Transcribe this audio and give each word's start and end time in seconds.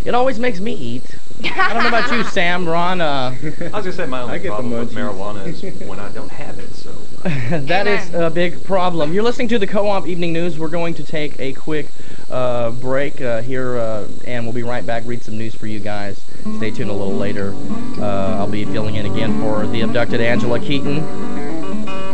it 0.04 0.15
always 0.15 0.38
makes 0.38 0.60
me 0.60 0.73
eat. 0.73 1.04
I 1.42 1.73
don't 1.74 1.82
know 1.82 1.88
about 1.88 2.12
you, 2.12 2.23
Sam, 2.30 2.68
Ron, 2.68 3.01
uh, 3.01 3.34
I 3.42 3.42
was 3.42 3.70
gonna 3.70 3.92
say 3.92 4.06
my 4.06 4.23
only 4.23 4.34
I 4.34 4.38
get 4.38 4.48
problem 4.52 4.70
with 4.73 4.92
munchies. 4.92 5.12
marijuana 5.12 5.46
is 5.46 5.88
when 5.88 5.98
I 5.98 6.09
don't 6.12 6.30
have 6.30 6.59
it. 6.60 6.79
That 7.51 7.87
is 7.87 8.15
a 8.15 8.30
big 8.30 8.65
problem. 8.65 9.12
You're 9.12 9.23
listening 9.23 9.48
to 9.48 9.59
the 9.59 9.66
Co-op 9.66 10.06
Evening 10.06 10.33
News. 10.33 10.59
We're 10.59 10.69
going 10.69 10.95
to 10.95 11.05
take 11.05 11.38
a 11.38 11.52
quick 11.52 11.88
uh, 12.30 12.70
break 12.70 13.20
uh, 13.20 13.43
here, 13.43 13.77
uh, 13.77 14.09
and 14.27 14.45
we'll 14.45 14.55
be 14.55 14.62
right 14.62 14.87
back. 14.87 15.02
Read 15.05 15.23
some 15.23 15.37
news 15.37 15.55
for 15.55 15.66
you 15.66 15.80
guys. 15.80 16.19
Stay 16.56 16.70
tuned 16.70 16.88
a 16.88 16.95
little 16.95 17.15
later. 17.15 17.55
Uh, 17.98 18.38
I'll 18.38 18.48
be 18.48 18.65
filling 18.65 18.95
in 18.95 19.05
again 19.05 19.38
for 19.43 19.66
the 19.66 19.83
abducted 19.83 20.23
Angela 20.23 20.59
Keaton, 20.59 21.01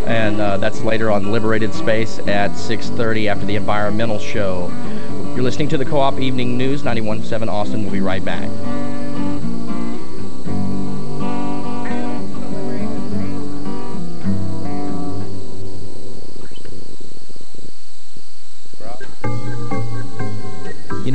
and 0.07 0.41
uh, 0.41 0.57
that's 0.57 0.81
later 0.83 1.13
on 1.13 1.31
Liberated 1.31 1.73
Space 1.73 2.19
at 2.27 2.51
6:30 2.53 3.29
after 3.29 3.47
the 3.47 3.55
environmental 3.55 4.19
show. 4.19 4.73
You're 5.37 5.45
listening 5.45 5.69
to 5.69 5.79
the 5.79 5.85
Co-op 5.85 6.19
Evening 6.19 6.59
News, 6.59 6.83
91.7 6.83 7.49
Austin. 7.49 7.85
We'll 7.85 7.93
be 7.93 8.01
right 8.01 8.25
back. 8.25 8.51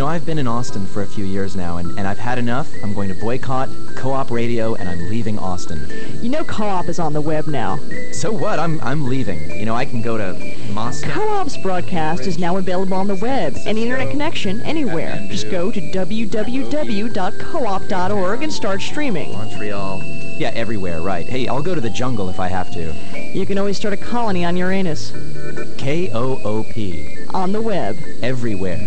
Know, 0.01 0.07
I've 0.07 0.25
been 0.25 0.39
in 0.39 0.47
Austin 0.47 0.87
for 0.87 1.03
a 1.03 1.07
few 1.07 1.25
years 1.25 1.55
now, 1.55 1.77
and, 1.77 1.95
and 1.95 2.07
I've 2.07 2.17
had 2.17 2.39
enough. 2.39 2.67
I'm 2.83 2.95
going 2.95 3.07
to 3.09 3.15
boycott 3.15 3.69
co-op 3.95 4.31
radio, 4.31 4.73
and 4.73 4.89
I'm 4.89 5.09
leaving 5.09 5.37
Austin. 5.37 5.87
You 6.23 6.29
know 6.29 6.43
Co-op 6.43 6.89
is 6.89 6.97
on 6.97 7.13
the 7.13 7.21
web 7.21 7.45
now. 7.45 7.77
So 8.11 8.31
what? 8.31 8.57
I'm 8.57 8.81
I'm 8.81 9.05
leaving. 9.05 9.51
You 9.51 9.65
know, 9.65 9.75
I 9.75 9.85
can 9.85 10.01
go 10.01 10.17
to 10.17 10.33
Moscow. 10.73 11.11
Co-op's 11.11 11.55
broadcast 11.57 12.25
is 12.25 12.39
now 12.39 12.57
available 12.57 12.95
on 12.95 13.07
the 13.07 13.15
web 13.15 13.55
and 13.67 13.77
internet 13.77 14.09
connection 14.09 14.61
anywhere. 14.61 15.23
Just 15.29 15.51
go 15.51 15.71
to 15.71 15.79
www.coop.org 15.79 17.13
and 18.43 18.51
start 18.51 18.81
streaming. 18.81 19.33
Montreal. 19.33 20.01
Yeah, 20.41 20.49
everywhere, 20.55 21.01
right. 21.01 21.27
Hey, 21.27 21.47
I'll 21.47 21.61
go 21.61 21.75
to 21.75 21.81
the 21.81 21.91
jungle 21.91 22.27
if 22.29 22.39
I 22.39 22.47
have 22.47 22.73
to. 22.73 22.91
You 23.35 23.45
can 23.45 23.59
always 23.59 23.77
start 23.77 23.93
a 23.93 23.97
colony 23.97 24.43
on 24.45 24.57
Uranus. 24.57 25.11
K-O-O-P. 25.77 27.25
On 27.35 27.51
the 27.51 27.61
web. 27.61 27.95
Everywhere. 28.23 28.79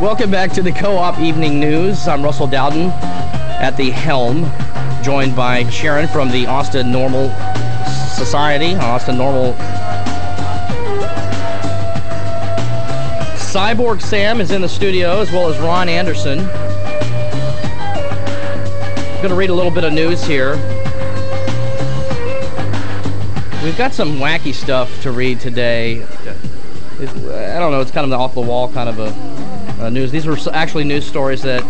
Welcome 0.00 0.30
back 0.30 0.50
to 0.52 0.62
the 0.62 0.72
Co-op 0.72 1.20
Evening 1.20 1.60
News. 1.60 2.08
I'm 2.08 2.22
Russell 2.22 2.46
Dowden 2.46 2.90
at 2.90 3.76
the 3.76 3.90
helm, 3.90 4.50
joined 5.02 5.36
by 5.36 5.68
Sharon 5.70 6.08
from 6.08 6.30
the 6.30 6.46
Austin 6.46 6.88
NORML 6.88 7.28
Society, 8.14 8.74
Austin 8.74 9.16
NORML. 9.16 9.54
Cyborg 13.36 14.02
Sam 14.02 14.40
is 14.40 14.50
in 14.50 14.60
the 14.60 14.68
studio, 14.68 15.20
as 15.20 15.30
well 15.30 15.48
as 15.48 15.58
Ron 15.60 15.88
Anderson. 15.88 16.40
I'm 16.40 16.48
going 19.18 19.28
to 19.28 19.36
read 19.36 19.50
a 19.50 19.54
little 19.54 19.70
bit 19.70 19.84
of 19.84 19.92
news 19.92 20.24
here. 20.24 20.56
We've 23.62 23.78
got 23.78 23.94
some 23.94 24.18
wacky 24.18 24.52
stuff 24.52 25.00
to 25.02 25.12
read 25.12 25.40
today. 25.40 26.02
I 26.02 27.58
don't 27.58 27.70
know, 27.70 27.80
it's 27.80 27.90
kind 27.90 28.04
of 28.04 28.12
an 28.12 28.20
off-the-wall 28.20 28.72
kind 28.72 28.88
of 28.88 28.98
a, 28.98 29.33
a 29.84 29.90
news. 29.90 30.10
These 30.10 30.26
were 30.26 30.38
actually 30.52 30.84
news 30.84 31.06
stories 31.06 31.42
that 31.42 31.62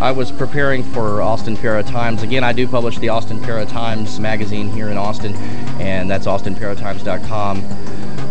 I 0.00 0.10
was 0.12 0.32
preparing 0.32 0.82
for 0.82 1.20
Austin 1.20 1.56
Para 1.56 1.82
Times. 1.82 2.22
Again, 2.22 2.42
I 2.42 2.52
do 2.52 2.66
publish 2.66 2.98
the 2.98 3.10
Austin 3.10 3.40
Para 3.40 3.66
Times 3.66 4.18
magazine 4.18 4.70
here 4.70 4.88
in 4.88 4.96
Austin, 4.96 5.34
and 5.78 6.10
that's 6.10 6.26
austinparatimes.com 6.26 7.64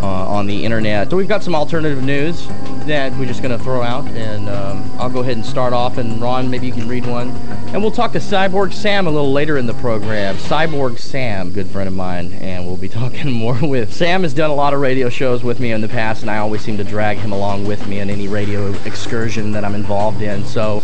uh, 0.02 0.06
on 0.06 0.48
the 0.48 0.66
internet. 0.66 1.10
So 1.10 1.18
we've 1.18 1.28
got 1.28 1.44
some 1.44 1.56
alternative 1.56 2.04
news 2.04 2.48
that 2.90 3.16
we're 3.18 3.26
just 3.26 3.42
going 3.42 3.58
to 3.58 3.64
throw 3.64 3.82
out, 3.82 4.08
and 4.10 4.50
um, 4.50 4.92
I'll 5.00 5.10
go 5.10 5.20
ahead 5.20 5.38
and 5.38 5.46
start 5.46 5.74
off. 5.74 5.98
And 5.98 6.20
Ron, 6.20 6.50
maybe 6.50 6.66
you 6.66 6.74
can 6.74 6.88
read 6.88 7.06
one. 7.06 7.30
And 7.72 7.82
we'll 7.82 7.92
talk 7.92 8.12
to 8.14 8.20
Cyborg 8.20 8.74
Sam 8.74 9.06
a 9.06 9.12
little 9.12 9.32
later 9.32 9.58
in 9.58 9.68
the 9.68 9.76
program. 9.76 10.36
Cyborg 10.38 10.98
Sam, 10.98 11.52
good 11.52 11.68
friend 11.68 11.88
of 11.88 11.94
mine, 11.94 12.34
and 12.34 12.66
we'll 12.66 12.78
be 12.78 12.90
talking 13.00 13.32
more 13.32 13.58
with. 13.62 13.94
Sam 13.94 14.24
has 14.24 14.34
done 14.34 14.50
a 14.50 14.56
lot 14.56 14.74
of 14.74 14.82
radio 14.82 15.08
shows 15.08 15.44
with 15.44 15.60
me 15.60 15.72
in 15.72 15.82
the 15.82 15.88
past, 15.88 16.22
and 16.22 16.32
I 16.32 16.40
always 16.40 16.62
seem 16.62 16.78
to 16.78 16.84
drag 16.84 17.18
him 17.18 17.32
along 17.32 17.66
with 17.66 17.88
me 17.88 18.00
in 18.00 18.10
any 18.10 18.28
radio 18.28 18.72
excursion 18.86 19.52
that 19.52 19.64
I'm 19.64 19.76
involved 19.76 20.22
in. 20.22 20.44
So 20.46 20.82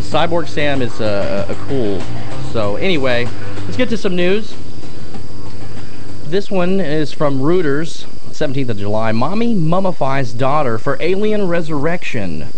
Cyborg 0.00 0.46
Sam 0.46 0.82
is 0.82 1.00
uh, 1.00 1.46
a 1.48 1.54
cool. 1.66 2.00
So 2.52 2.76
anyway, 2.76 3.26
let's 3.64 3.78
get 3.78 3.88
to 3.88 3.96
some 3.96 4.14
news. 4.14 4.54
This 6.26 6.50
one 6.50 6.80
is 6.80 7.12
from 7.12 7.40
Reuters, 7.40 8.06
17th 8.42 8.70
of 8.70 8.78
July. 8.78 9.12
Mommy 9.12 9.54
mummifies 9.54 10.32
daughter 10.32 10.76
for 10.76 10.96
alien 10.98 11.46
resurrection. 11.46 12.48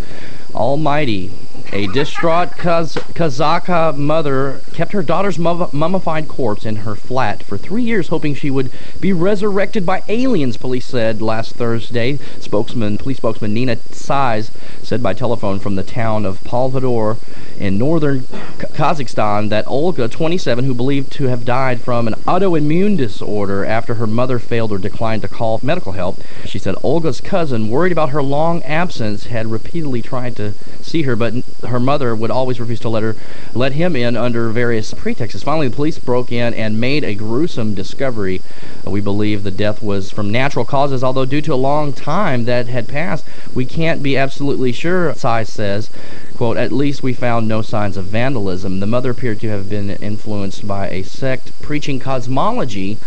Almighty. 0.55 1.29
A 1.73 1.87
distraught 1.87 2.51
Kaz- 2.51 2.95
Kazaka 3.15 3.97
mother 3.97 4.61
kept 4.71 4.93
her 4.93 5.03
daughter's 5.03 5.37
mum- 5.37 5.69
mummified 5.73 6.27
corpse 6.27 6.65
in 6.65 6.77
her 6.77 6.95
flat 6.95 7.43
for 7.43 7.57
three 7.57 7.83
years, 7.83 8.07
hoping 8.07 8.33
she 8.33 8.49
would 8.49 8.71
be 9.01 9.11
resurrected 9.11 9.85
by 9.85 10.01
aliens, 10.07 10.57
police 10.57 10.85
said 10.85 11.21
last 11.21 11.55
Thursday. 11.55 12.17
Spokesman, 12.39 12.97
police 12.97 13.17
spokesman 13.17 13.53
Nina 13.53 13.77
Size 13.91 14.51
said 14.83 15.03
by 15.03 15.13
telephone 15.13 15.59
from 15.59 15.75
the 15.75 15.83
town 15.83 16.25
of 16.25 16.39
Palvador 16.43 17.17
in 17.59 17.77
northern 17.77 18.21
Kazakhstan 18.57 19.49
that 19.49 19.67
Olga, 19.67 20.07
27, 20.07 20.63
who 20.65 20.73
believed 20.73 21.11
to 21.13 21.25
have 21.25 21.45
died 21.45 21.81
from 21.81 22.07
an 22.07 22.13
autoimmune 22.25 22.95
disorder 22.95 23.65
after 23.65 23.95
her 23.95 24.07
mother 24.07 24.39
failed 24.39 24.71
or 24.71 24.77
declined 24.77 25.23
to 25.23 25.27
call 25.27 25.59
medical 25.61 25.93
help. 25.93 26.21
She 26.45 26.59
said 26.59 26.75
Olga's 26.83 27.19
cousin, 27.19 27.69
worried 27.69 27.91
about 27.91 28.11
her 28.11 28.23
long 28.23 28.63
absence, 28.63 29.25
had 29.25 29.47
repeatedly 29.51 30.01
tried 30.01 30.35
to 30.37 30.53
see 30.81 31.01
her, 31.03 31.15
but 31.15 31.33
her 31.67 31.79
mother 31.79 32.15
would 32.15 32.31
always 32.31 32.59
refuse 32.59 32.79
to 32.81 32.89
let 32.89 33.03
her 33.03 33.15
let 33.53 33.73
him 33.73 33.95
in 33.95 34.15
under 34.17 34.49
various 34.49 34.93
pretexts. 34.93 35.43
Finally, 35.43 35.69
the 35.69 35.75
police 35.75 35.97
broke 35.97 36.31
in 36.31 36.53
and 36.53 36.79
made 36.79 37.03
a 37.03 37.15
gruesome 37.15 37.73
discovery. 37.73 38.41
We 38.83 39.01
believe 39.01 39.43
the 39.43 39.51
death 39.51 39.81
was 39.81 40.11
from 40.11 40.29
natural 40.29 40.65
causes, 40.65 41.03
although 41.03 41.25
due 41.25 41.41
to 41.41 41.53
a 41.53 41.55
long 41.55 41.93
time 41.93 42.45
that 42.45 42.67
had 42.67 42.87
passed, 42.87 43.25
we 43.53 43.65
can't 43.65 44.03
be 44.03 44.17
absolutely 44.17 44.71
sure, 44.71 45.13
Size 45.15 45.51
says. 45.51 45.89
Quote, 46.35 46.57
at 46.57 46.71
least 46.71 47.01
we 47.01 47.13
found 47.13 47.47
no 47.47 47.61
signs 47.61 47.97
of 47.97 48.05
vandalism. 48.05 48.79
The 48.79 48.87
mother 48.87 49.11
appeared 49.11 49.39
to 49.41 49.49
have 49.49 49.69
been 49.69 49.89
influenced 49.89 50.67
by 50.67 50.89
a 50.89 51.03
sect 51.03 51.51
preaching 51.61 51.99
cosmology. 51.99 52.97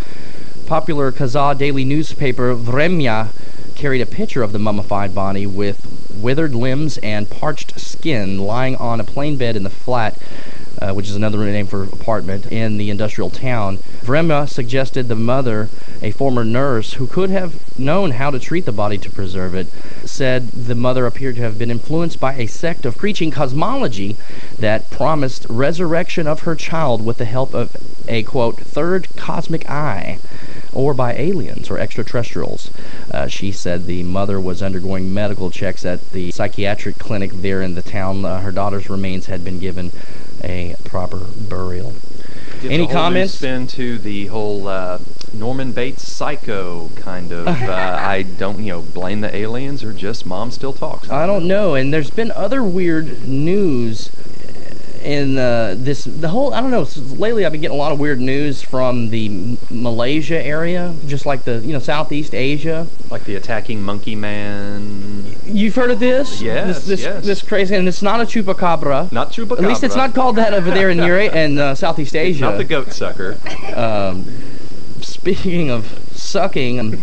Popular 0.67 1.13
Kazakh 1.13 1.59
daily 1.59 1.85
newspaper 1.85 2.55
Vremya 2.55 3.29
carried 3.79 4.01
a 4.01 4.07
picture 4.07 4.43
of 4.43 4.51
the 4.51 4.59
mummified 4.59 5.15
body 5.15 5.47
with 5.47 5.87
withered 6.13 6.53
limbs 6.53 6.99
and 6.99 7.31
parched 7.31 7.79
skin 7.79 8.37
lying 8.37 8.75
on 8.77 8.99
a 9.01 9.05
plain 9.05 9.37
bed 9.37 9.55
in 9.55 9.63
the 9.63 9.71
flat, 9.71 10.21
uh, 10.83 10.93
which 10.93 11.09
is 11.09 11.15
another 11.15 11.39
name 11.45 11.65
for 11.65 11.85
apartment, 11.85 12.51
in 12.51 12.77
the 12.77 12.91
industrial 12.91 13.31
town. 13.31 13.79
Vremya 14.03 14.49
suggested 14.49 15.07
the 15.07 15.15
mother, 15.15 15.69
a 16.03 16.11
former 16.11 16.45
nurse 16.45 16.95
who 16.95 17.07
could 17.07 17.31
have 17.31 17.79
known 17.79 18.11
how 18.11 18.33
to 18.33 18.41
treat 18.41 18.65
the 18.65 18.73
body 18.73 18.99
to 18.99 19.11
preserve 19.11 19.55
it, 19.55 19.69
said 20.05 20.49
the 20.51 20.75
mother 20.75 21.07
appeared 21.07 21.37
to 21.37 21.43
have 21.43 21.57
been 21.57 21.71
influenced 21.71 22.19
by 22.19 22.35
a 22.35 22.49
sect 22.49 22.85
of 22.85 22.99
preaching 22.99 23.31
cosmology 23.31 24.17
that 24.59 24.91
promised 24.91 25.47
resurrection 25.49 26.27
of 26.27 26.41
her 26.41 26.57
child 26.57 27.05
with 27.05 27.19
the 27.19 27.25
help 27.25 27.55
of 27.55 27.77
a 28.09 28.25
quote 28.25 28.57
third 28.57 29.07
cosmic 29.17 29.71
eye 29.71 30.19
or 30.79 30.95
by 30.95 31.13
aliens 31.15 31.69
or 31.71 31.79
extraterrestrials. 31.79 32.71
Uh, 33.11 33.27
she 33.27 33.51
said 33.51 33.85
the 33.87 34.05
mother 34.05 34.41
was 34.41 34.63
undergoing 34.63 35.13
medical 35.13 35.51
checks 35.51 35.85
at 35.85 36.11
the 36.11 36.31
psychiatric 36.31 36.97
clinic 36.99 37.33
there 37.33 37.61
in 37.61 37.75
the 37.75 37.83
town. 37.83 38.25
Uh, 38.25 38.41
her 38.41 38.53
daughter's 38.53 38.89
remains 38.89 39.27
had 39.27 39.43
been 39.43 39.59
given 39.59 39.91
a 40.45 40.77
proper 40.85 41.19
burial. 41.19 41.95
Gives 42.61 42.73
Any 42.73 42.87
comments? 42.87 43.35
Spin 43.35 43.67
to 43.69 43.99
the 43.99 44.27
whole 44.27 44.69
uh, 44.69 45.01
Norman 45.33 45.73
Bates 45.73 46.13
psycho 46.13 46.91
kind 46.95 47.33
of. 47.33 47.49
Uh, 47.49 47.73
I 48.01 48.23
don't, 48.23 48.63
you 48.63 48.73
know, 48.73 48.83
blame 48.83 49.21
the 49.21 49.35
aliens 49.35 49.83
or 49.83 49.93
just 49.93 50.27
mom 50.27 50.53
still 50.53 50.73
talks. 50.73 51.11
I 51.11 51.27
don't 51.27 51.49
know, 51.49 51.75
and 51.75 51.93
there's 51.93 52.11
been 52.11 52.31
other 52.31 52.63
weird 52.63 53.27
news 53.27 54.11
in 55.03 55.39
uh, 55.39 55.75
this 55.79 56.05
the 56.05 56.29
whole 56.29 56.53
I 56.55 56.61
don't 56.61 56.71
know. 56.71 56.87
Lately, 57.17 57.45
I've 57.47 57.53
been 57.53 57.61
getting 57.61 57.77
a 57.77 57.79
lot 57.79 57.93
of 57.93 57.99
weird 58.01 58.21
news 58.21 58.63
from 58.63 59.11
the 59.11 59.27
M- 59.27 59.59
Malaysia 59.71 60.43
area, 60.45 60.95
just 61.07 61.27
like 61.27 61.45
the 61.45 61.59
you 61.61 61.73
know 61.73 61.79
Southeast 61.79 62.35
Asia. 62.35 62.87
Like 63.11 63.25
the 63.25 63.37
attacking 63.37 63.83
monkey 63.83 64.15
man. 64.17 65.25
You've 65.45 65.75
heard 65.75 65.91
of 65.91 65.99
this? 66.01 66.41
Yes, 66.43 66.77
This 66.79 66.87
this, 66.87 67.01
yes. 67.03 67.25
this 67.25 67.43
crazy, 67.43 67.75
and 67.75 67.89
it's 67.89 68.03
not 68.03 68.21
a 68.21 68.25
chupacabra. 68.25 69.11
Not 69.13 69.33
chupacabra. 69.33 69.59
At 69.63 69.69
least 69.69 69.85
it's 69.85 69.97
not 69.97 70.15
called 70.15 70.37
that 70.37 70.53
over 70.55 70.71
there 70.71 70.91
in 70.91 70.99
Europe 70.99 71.33
and 71.35 71.59
uh, 71.59 71.75
Southeast 71.75 72.15
Asia. 72.17 72.43
Not 72.45 72.57
the 72.59 72.65
goat 72.65 72.93
sucker. 72.93 73.37
Um, 73.75 74.25
speaking 75.01 75.71
of 75.71 75.87
sucking, 76.13 76.81
um, 76.81 77.01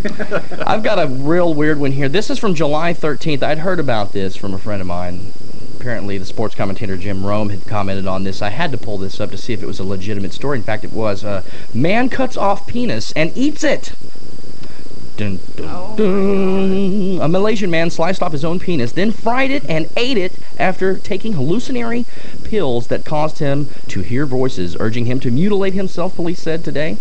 I've 0.66 0.84
got 0.84 1.00
a 1.00 1.08
real 1.08 1.54
weird 1.54 1.80
one 1.80 1.92
here. 1.92 2.10
This 2.10 2.30
is 2.30 2.38
from 2.38 2.54
July 2.54 2.94
13th. 2.94 3.42
I'd 3.42 3.60
heard 3.60 3.80
about 3.80 4.12
this 4.12 4.36
from 4.36 4.54
a 4.54 4.58
friend 4.60 4.82
of 4.82 4.88
mine. 4.88 5.32
Apparently, 5.86 6.18
the 6.18 6.26
sports 6.26 6.56
commentator 6.56 6.98
Jim 6.98 7.24
Rome 7.24 7.50
had 7.50 7.64
commented 7.68 8.08
on 8.08 8.24
this. 8.24 8.42
I 8.42 8.50
had 8.50 8.72
to 8.72 8.78
pull 8.78 8.98
this 8.98 9.20
up 9.20 9.30
to 9.30 9.38
see 9.38 9.54
if 9.54 9.62
it 9.62 9.68
was 9.68 9.78
a 9.78 9.84
legitimate 9.84 10.34
story. 10.34 10.58
In 10.58 10.64
fact, 10.64 10.84
it 10.84 10.92
was. 10.92 11.24
Uh, 11.24 11.44
man 11.76 12.10
cuts 12.10 12.36
off 12.36 12.66
penis 12.66 13.12
and 13.12 13.32
eats 13.38 13.64
it. 13.64 13.94
Dun, 15.18 15.40
dun, 15.56 15.70
Oh 15.70 15.96
dun. 15.96 17.22
A 17.22 17.28
Malaysian 17.30 17.72
man 17.72 17.90
sliced 17.90 18.22
off 18.22 18.34
his 18.34 18.44
own 18.44 18.60
penis, 18.60 18.92
then 18.92 19.12
fried 19.12 19.50
it 19.50 19.64
and 19.70 19.88
ate 19.96 20.18
it 20.18 20.34
after 20.58 20.98
taking 20.98 21.34
hallucinatory 21.34 22.06
pills 22.44 22.88
that 22.88 23.06
caused 23.06 23.40
him 23.40 23.70
to 23.88 24.02
hear 24.02 24.26
voices 24.26 24.76
urging 24.80 25.06
him 25.06 25.22
to 25.22 25.32
mutilate 25.32 25.74
himself, 25.74 26.16
police 26.16 26.42
said 26.42 26.66
today. 26.66 26.98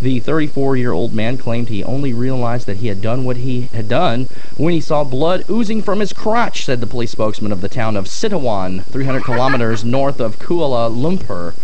The 0.00 0.18
34 0.18 0.76
year 0.76 0.92
old 0.92 1.14
man 1.14 1.38
claimed 1.38 1.68
he 1.68 1.84
only 1.84 2.12
realized 2.12 2.66
that 2.66 2.78
he 2.78 2.88
had 2.88 3.00
done 3.00 3.24
what 3.24 3.36
he 3.36 3.62
had 3.72 3.88
done 3.88 4.26
when 4.56 4.74
he 4.74 4.80
saw 4.80 5.04
blood 5.04 5.44
oozing 5.48 5.80
from 5.80 6.00
his 6.00 6.12
crotch, 6.12 6.64
said 6.64 6.80
the 6.80 6.86
police 6.88 7.12
spokesman 7.12 7.52
of 7.52 7.60
the 7.60 7.68
town 7.68 7.96
of 7.96 8.06
Sitawan, 8.06 8.84
300 8.86 9.20
kilometers 9.24 9.84
north 9.84 10.20
of 10.20 10.38
Kuala 10.40 10.90
Lumpur. 10.90 11.54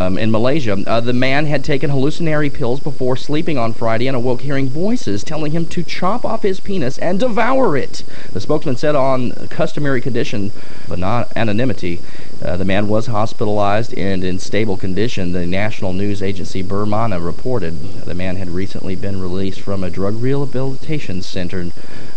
Um, 0.00 0.18
in 0.18 0.30
Malaysia, 0.30 0.82
uh, 0.86 1.00
the 1.00 1.12
man 1.12 1.46
had 1.46 1.62
taken 1.62 1.90
hallucinatory 1.90 2.50
pills 2.50 2.80
before 2.80 3.16
sleeping 3.16 3.58
on 3.58 3.72
Friday 3.72 4.08
and 4.08 4.16
awoke 4.16 4.40
hearing 4.40 4.68
voices 4.68 5.22
telling 5.32 5.52
him 5.52 5.64
to 5.64 5.82
chop 5.82 6.26
off 6.26 6.42
his 6.42 6.60
penis 6.60 6.98
and 6.98 7.18
devour 7.18 7.74
it. 7.74 8.04
The 8.34 8.40
spokesman 8.40 8.76
said 8.76 8.94
on 8.94 9.30
customary 9.48 10.02
condition 10.02 10.52
of 10.90 10.98
not 10.98 11.34
anonymity, 11.34 12.02
uh, 12.44 12.58
the 12.58 12.66
man 12.66 12.86
was 12.86 13.06
hospitalized 13.06 13.94
and 13.96 14.22
in 14.22 14.38
stable 14.38 14.76
condition. 14.76 15.32
The 15.32 15.46
national 15.46 15.94
news 15.94 16.22
agency 16.22 16.62
Burmana 16.62 17.24
reported 17.24 17.80
the 18.04 18.12
man 18.14 18.36
had 18.36 18.50
recently 18.50 18.94
been 18.94 19.22
released 19.22 19.60
from 19.62 19.82
a 19.82 19.88
drug 19.88 20.16
rehabilitation 20.16 21.22
center, 21.22 21.68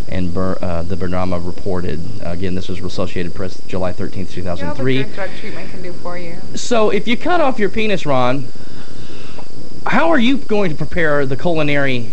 and 0.09 0.33
Bur- 0.33 0.57
uh, 0.61 0.83
the 0.83 0.97
Bernama 0.97 1.39
reported. 1.39 2.01
again, 2.21 2.56
this 2.56 2.68
was 2.68 2.83
Associated 2.83 3.33
Press, 3.33 3.61
July 3.65 3.94
13th, 3.94 4.35
You 4.35 4.44
know 4.44 4.56
2003. 4.57 5.03
good 5.03 5.15
drug 5.15 5.29
treatment 5.39 5.71
can 5.71 5.81
do 5.81 5.94
for 5.94 6.18
you. 6.18 6.35
So, 6.56 6.89
if 6.89 7.07
you 7.07 7.15
cut 7.15 7.39
off 7.39 7.59
your 7.59 7.69
penis, 7.69 8.06
Ron, 8.06 8.50
how 9.85 10.09
are 10.09 10.19
you 10.19 10.38
going 10.38 10.69
to 10.69 10.75
prepare 10.75 11.25
the 11.25 11.38
culinary, 11.38 12.11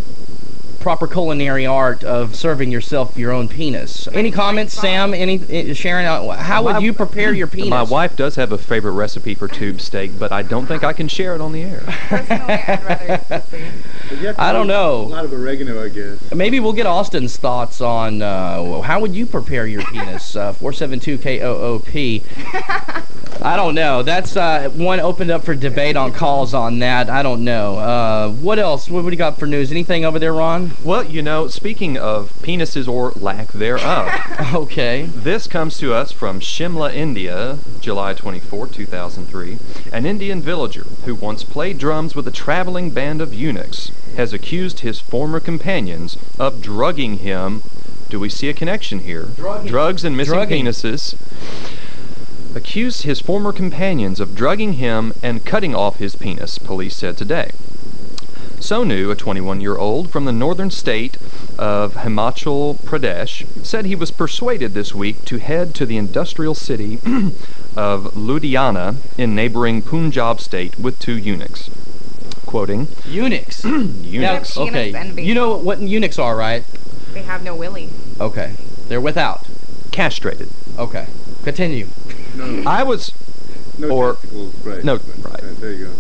proper 0.82 1.06
culinary 1.06 1.64
art 1.64 2.02
of 2.02 2.34
serving 2.34 2.70
yourself 2.70 3.17
your 3.17 3.31
own 3.32 3.49
penis? 3.49 4.08
Any 4.08 4.31
comments, 4.32 4.75
Sam? 4.75 5.14
Any 5.14 5.40
eh, 5.49 5.73
Sharon? 5.75 6.05
uh, 6.06 6.37
How 6.37 6.62
would 6.64 6.82
you 6.82 6.93
prepare 6.93 7.32
your 7.32 7.46
penis? 7.46 7.70
My 7.70 7.82
wife 7.82 8.17
does 8.17 8.34
have 8.34 8.50
a 8.52 8.58
favorite 8.58 8.93
recipe 8.93 9.34
for 9.34 9.46
tube 9.46 9.81
steak, 9.81 10.19
but 10.19 10.32
I 10.32 10.43
don't 10.43 10.67
think 10.67 10.82
I 10.82 10.93
can 10.93 11.06
share 11.08 11.34
it 11.34 11.40
on 11.40 11.52
the 11.52 11.62
air. 11.62 11.82
I'd 11.87 12.29
rather 12.29 13.14
eat 13.14 13.20
pussy. 13.29 13.64
But 14.08 14.19
you 14.19 14.26
have 14.26 14.37
to 14.37 14.43
I 14.43 14.52
don't 14.52 14.67
know. 14.67 15.02
A 15.02 15.05
lot 15.05 15.25
of 15.25 15.32
oregano, 15.32 15.82
I 15.82 15.88
guess. 15.88 16.32
Maybe 16.34 16.58
we'll 16.61 16.73
get 16.73 16.87
Austin's 16.87 17.37
thoughts 17.37 17.81
on 17.81 18.20
uh, 18.20 18.81
how 18.82 19.00
would 19.00 19.14
you 19.14 19.25
prepare 19.25 19.67
your 19.67 19.82
penis? 19.84 20.34
Uh, 20.34 20.52
472 20.52 21.19
KOOP. 21.19 22.23
I 23.43 23.56
don't 23.56 23.75
know. 23.75 24.02
That's 24.02 24.37
uh, 24.37 24.69
one 24.75 25.00
opened 25.00 25.31
up 25.31 25.44
for 25.44 25.55
debate 25.55 25.96
on 25.96 26.12
calls 26.12 26.55
on 26.55 26.81
that. 26.81 27.08
I 27.08 27.23
don't 27.23 27.44
know. 27.44 27.76
Uh, 27.76 28.31
what 28.32 28.58
else? 28.58 28.88
What, 28.88 29.05
what 29.05 29.11
do 29.11 29.14
you 29.14 29.19
got 29.19 29.38
for 29.38 29.46
news? 29.46 29.70
Anything 29.70 30.05
over 30.05 30.19
there, 30.19 30.32
Ron? 30.34 30.71
Well, 30.84 31.04
you 31.04 31.22
know, 31.22 31.46
speaking 31.48 31.96
of 31.96 32.32
penises 32.42 32.88
or 32.88 33.12
lack 33.16 33.52
thereof, 33.52 34.10
Okay. 34.54 35.04
this 35.14 35.46
comes 35.46 35.76
to 35.78 35.94
us 35.94 36.10
from 36.12 36.40
Shimla, 36.40 36.92
India, 36.94 37.58
July 37.80 38.14
24, 38.14 38.66
2003. 38.69 39.58
An 39.92 40.06
Indian 40.06 40.40
villager 40.42 40.84
who 41.04 41.14
once 41.14 41.44
played 41.44 41.78
drums 41.78 42.14
with 42.14 42.26
a 42.26 42.32
traveling 42.32 42.90
band 42.90 43.20
of 43.20 43.32
eunuchs 43.32 43.90
has 44.16 44.32
accused 44.32 44.80
his 44.80 44.98
former 45.00 45.40
companions 45.40 46.16
of 46.38 46.60
drugging 46.60 47.19
him. 47.19 47.62
Do 48.08 48.19
we 48.20 48.28
see 48.28 48.48
a 48.48 48.54
connection 48.54 49.00
here? 49.00 49.28
Drugging. 49.36 49.69
Drugs 49.70 50.04
and 50.04 50.16
missing 50.16 50.34
Drugging. 50.34 50.64
penises. 50.66 51.14
Accused 52.54 53.02
his 53.02 53.20
former 53.20 53.52
companions 53.52 54.20
of 54.20 54.34
drugging 54.34 54.74
him 54.74 55.14
and 55.22 55.44
cutting 55.44 55.74
off 55.74 55.96
his 55.96 56.16
penis, 56.16 56.58
police 56.58 56.96
said 56.96 57.16
today. 57.16 57.50
Sonu, 58.62 59.11
a 59.11 59.17
21 59.17 59.61
year 59.61 59.76
old 59.76 60.11
from 60.12 60.25
the 60.25 60.31
northern 60.32 60.70
state 60.70 61.17
of 61.59 61.94
Himachal 61.94 62.79
Pradesh, 62.82 63.44
said 63.67 63.86
he 63.86 63.96
was 63.96 64.13
persuaded 64.13 64.72
this 64.72 64.94
week 64.94 65.25
to 65.25 65.39
head 65.39 65.75
to 65.75 65.84
the 65.84 65.96
industrial 65.96 66.55
city 66.55 66.94
of 67.77 68.05
Ludhiana 68.15 68.94
in 69.19 69.34
neighboring 69.34 69.82
Punjab 69.82 70.41
state 70.41 70.79
with 70.79 70.96
two 71.01 71.19
eunuchs. 71.19 71.70
Quoting, 72.46 72.86
Eunuchs. 73.05 73.65
eunuchs. 73.65 74.56
Now, 74.56 74.63
okay. 74.63 74.94
envy. 74.94 75.25
You 75.25 75.34
know 75.34 75.56
what 75.56 75.81
eunuchs 75.81 76.20
are, 76.20 76.36
right? 76.36 76.65
They 77.15 77.22
have 77.22 77.43
no 77.43 77.56
willy. 77.56 77.91
Okay. 78.20 78.55
They're 78.86 79.01
without. 79.01 79.48
castrated. 79.91 80.48
Okay. 80.79 81.06
Continue. 81.43 81.89
No, 82.36 82.63
I 82.65 82.84
was 82.84 83.10
no 83.77 83.89
or- 83.91 84.15
testicles, 84.15 84.55
right. 84.65 84.84
no, 84.84 85.01
right. 85.22 85.43
uh, 85.43 85.55
there 85.58 85.72
you 85.72 85.86
go. 85.86 85.93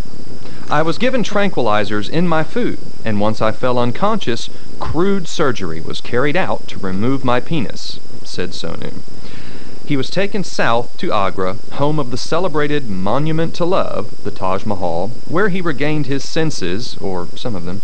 I 0.72 0.80
was 0.80 0.96
given 0.96 1.22
tranquilizers 1.22 2.08
in 2.08 2.26
my 2.26 2.42
food, 2.42 2.78
and 3.04 3.20
once 3.20 3.42
I 3.42 3.52
fell 3.52 3.78
unconscious, 3.78 4.48
crude 4.80 5.28
surgery 5.28 5.82
was 5.82 6.00
carried 6.00 6.34
out 6.34 6.66
to 6.68 6.78
remove 6.78 7.26
my 7.26 7.40
penis, 7.40 8.00
said 8.24 8.52
Sonu. 8.52 8.94
He 9.84 9.98
was 9.98 10.08
taken 10.08 10.42
south 10.42 10.96
to 10.96 11.12
Agra, 11.12 11.58
home 11.72 11.98
of 11.98 12.10
the 12.10 12.16
celebrated 12.16 12.88
Monument 12.88 13.54
to 13.56 13.66
Love, 13.66 14.24
the 14.24 14.30
Taj 14.30 14.64
Mahal, 14.64 15.08
where 15.28 15.50
he 15.50 15.60
regained 15.60 16.06
his 16.06 16.26
senses, 16.26 16.96
or 17.02 17.28
some 17.36 17.54
of 17.54 17.66
them, 17.66 17.82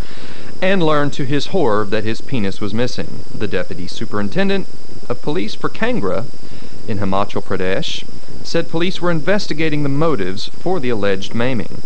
and 0.62 0.82
learned 0.82 1.12
to 1.12 1.26
his 1.26 1.48
horror 1.48 1.84
that 1.84 2.04
his 2.04 2.22
penis 2.22 2.58
was 2.58 2.72
missing. 2.72 3.22
The 3.34 3.48
deputy 3.48 3.86
superintendent 3.86 4.66
of 5.10 5.20
police 5.20 5.54
for 5.54 5.68
Kangra 5.68 6.24
in 6.88 7.00
Himachal 7.00 7.44
Pradesh 7.44 8.02
said 8.42 8.70
police 8.70 9.02
were 9.02 9.10
investigating 9.10 9.82
the 9.82 9.90
motives 9.90 10.48
for 10.58 10.80
the 10.80 10.88
alleged 10.88 11.34
maiming. 11.34 11.82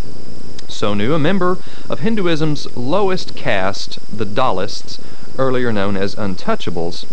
Sonu, 0.83 1.15
a 1.15 1.19
member 1.21 1.59
of 1.89 2.01
Hinduism's 2.01 2.67
lowest 2.77 3.37
caste, 3.37 4.01
the 4.13 4.27
Dalists, 4.27 4.99
earlier 5.39 5.73
known 5.73 5.97
as 5.97 6.17
Untouchables, 6.17 7.05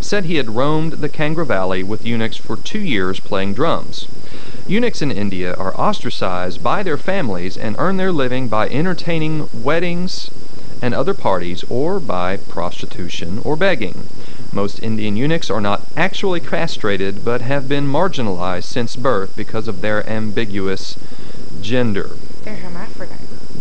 said 0.00 0.24
he 0.24 0.36
had 0.36 0.56
roamed 0.56 0.94
the 0.94 1.08
Kangra 1.10 1.44
Valley 1.44 1.82
with 1.82 2.06
eunuchs 2.06 2.38
for 2.38 2.56
two 2.56 2.78
years 2.78 3.20
playing 3.20 3.52
drums. 3.52 4.06
Eunuchs 4.66 5.02
in 5.02 5.10
India 5.10 5.52
are 5.56 5.78
ostracized 5.78 6.62
by 6.62 6.82
their 6.82 6.96
families 6.96 7.58
and 7.58 7.76
earn 7.78 7.98
their 7.98 8.10
living 8.10 8.48
by 8.48 8.70
entertaining 8.70 9.50
weddings 9.52 10.30
and 10.80 10.94
other 10.94 11.12
parties 11.12 11.62
or 11.68 12.00
by 12.00 12.38
prostitution 12.38 13.42
or 13.44 13.54
begging. 13.54 14.08
Most 14.50 14.82
Indian 14.82 15.14
eunuchs 15.18 15.50
are 15.50 15.60
not 15.60 15.86
actually 15.94 16.40
castrated 16.40 17.22
but 17.22 17.42
have 17.42 17.68
been 17.68 17.86
marginalized 17.86 18.64
since 18.64 18.96
birth 18.96 19.36
because 19.36 19.68
of 19.68 19.82
their 19.82 20.08
ambiguous 20.08 20.96
gender. 21.60 22.12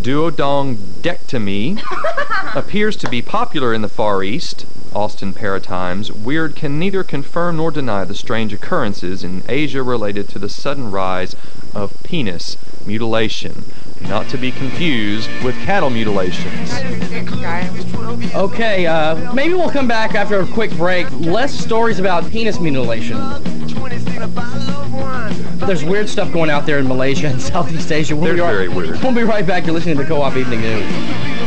They're 0.02 0.32
hermaphrodites. 0.32 1.82
Appears 2.56 2.96
to 2.98 3.10
be 3.10 3.22
popular 3.22 3.74
in 3.74 3.82
the 3.82 3.90
Far 3.90 4.24
East. 4.24 4.66
Austin 4.94 5.34
Paratimes. 5.34 6.12
Weird 6.12 6.56
can 6.56 6.80
neither 6.80 7.04
confirm 7.04 7.58
nor 7.58 7.70
deny 7.72 8.06
the 8.06 8.16
strange 8.16 8.54
occurrences 8.54 9.24
in 9.24 9.44
Asia 9.48 9.84
related 9.84 10.28
to 10.30 10.40
the 10.40 10.50
sudden 10.50 10.90
rise 10.90 11.36
of 11.76 11.94
penis 12.04 12.58
mutilation, 12.86 13.66
not 14.02 14.28
to 14.30 14.38
be 14.38 14.52
confused 14.52 15.30
with 15.44 15.56
cattle 15.64 15.90
mutilations. 15.90 16.72
Okay, 18.34 18.88
uh, 18.88 19.34
maybe 19.34 19.54
we'll 19.54 19.70
come 19.70 19.88
back 19.88 20.16
after 20.16 20.40
a 20.40 20.48
quick 20.48 20.72
break. 20.72 21.10
Less 21.12 21.54
stories 21.54 22.00
about 22.00 22.30
penis 22.32 22.60
mutilation. 22.60 23.18
There's 25.66 25.84
weird 25.84 26.10
stuff 26.10 26.32
going 26.32 26.50
out 26.50 26.66
there 26.66 26.80
in 26.80 26.88
Malaysia 26.88 27.28
and 27.28 27.42
Southeast 27.42 27.92
Asia. 27.92 28.16
We'll 28.16 28.26
They're 28.26 28.36
be 28.36 28.42
right, 28.42 28.54
very 28.54 28.70
weird. 28.70 29.02
We'll 29.02 29.14
be 29.14 29.24
right 29.24 29.46
back. 29.46 29.66
You're 29.66 29.76
listening 29.76 29.98
to 29.98 30.04
the 30.04 30.08
Co-op 30.08 30.36
Evening 30.36 30.62
News. 30.62 31.40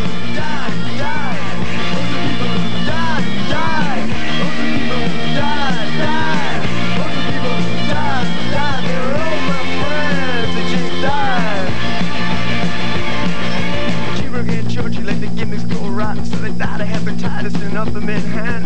Churchill 14.69 15.05
let 15.05 15.21
the 15.21 15.27
gimmicks 15.37 15.65
go 15.65 15.87
rotten, 15.91 16.25
so 16.25 16.37
they 16.37 16.51
died 16.53 16.81
of 16.81 16.87
hepatitis 16.87 17.61
in 17.61 17.77
upper 17.77 18.01
Manhattan. 18.01 18.62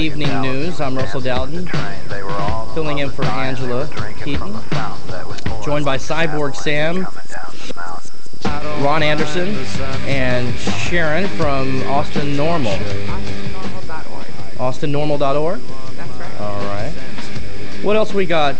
Evening 0.00 0.42
News. 0.42 0.80
I'm 0.80 0.96
Russell 0.96 1.20
Dowden, 1.20 1.66
train. 1.66 2.00
They 2.08 2.22
were 2.22 2.30
all 2.30 2.68
in 2.68 2.74
filling 2.74 2.98
in 2.98 3.10
for 3.10 3.24
Angela 3.24 3.86
were 3.88 3.94
drinking 3.94 4.36
from 4.36 4.52
Keaton. 4.52 4.56
a 4.56 4.74
fountain 4.74 5.10
that 5.10 5.26
was 5.26 5.40
pouring 5.40 5.64
Joined 5.64 5.84
by 5.84 5.96
Cyborg 5.98 6.54
Sam, 6.54 7.04
coming 7.04 7.20
down 7.28 7.54
the 7.66 7.74
mountain. 7.74 8.84
Ron 8.84 9.02
Anderson, 9.02 9.56
and 10.06 10.54
Sharon 10.56 11.26
from 11.30 11.82
Austin 11.88 12.36
NORML. 12.36 12.78
AustinNORML.org. 14.56 14.56
AustinNORML.org. 14.58 15.60
That's 15.96 16.10
right. 16.10 16.40
All 16.40 16.60
right. 16.66 16.92
What 17.82 17.96
else 17.96 18.14
we 18.14 18.24
got? 18.24 18.54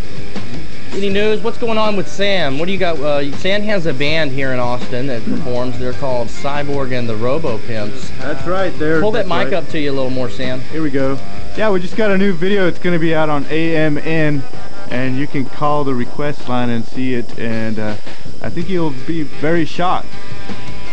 Any 0.99 1.11
news? 1.11 1.40
What's 1.43 1.59
going 1.59 1.78
on 1.78 1.95
with 1.95 2.09
Sam? 2.09 2.59
What 2.59 2.67
do 2.67 2.73
you 2.73 2.78
got? 2.78 2.99
Uh, 2.99 3.31
Sam 3.37 3.62
has 3.62 3.87
a 3.87 3.95
band 3.95 4.33
here 4.33 4.52
in 4.52 4.59
Austin 4.59 5.07
that 5.07 5.23
performs. 5.23 5.78
They're 5.78 5.93
called 5.93 6.26
Cyborg 6.26 6.90
and 6.90 7.09
the 7.09 7.14
Robo 7.14 7.59
Pimps. 7.59 8.11
That's 8.19 8.45
right 8.49 8.76
there. 8.81 9.00
Pull 9.00 9.12
that 9.12 9.28
mic 9.28 9.45
right. 9.45 9.52
up 9.52 9.69
to 9.69 9.78
you 9.78 9.93
a 9.93 9.95
little 9.95 10.11
more, 10.11 10.28
Sam. 10.28 10.61
Here 10.61 10.83
we 10.83 10.90
go. 10.90 11.17
Yeah, 11.57 11.71
we 11.71 11.78
just 11.78 11.95
got 11.97 12.11
a 12.11 12.19
new 12.19 12.33
video. 12.33 12.67
It's 12.67 12.81
going 12.81 12.95
to 12.95 12.99
be 12.99 13.14
out 13.14 13.28
on 13.28 13.45
AMN, 13.45 14.43
and 14.90 15.17
you 15.17 15.28
can 15.28 15.45
call 15.45 15.85
the 15.85 15.95
request 15.95 16.49
line 16.49 16.69
and 16.69 16.85
see 16.85 17.14
it. 17.14 17.38
And 17.38 17.78
uh, 17.78 17.97
I 18.43 18.50
think 18.50 18.69
you'll 18.69 18.93
be 19.07 19.23
very 19.23 19.67
shocked. 19.67 20.09